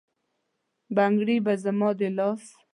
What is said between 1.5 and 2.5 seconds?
زما د لاس،